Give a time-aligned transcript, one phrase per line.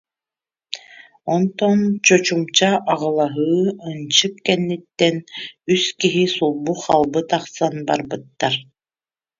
[1.33, 3.57] Онтон чочумча аҕылаһыы,
[3.89, 5.15] ынчык кэнниттэн
[5.73, 8.53] үс киһи сулбу-халбы тахсан барбыттар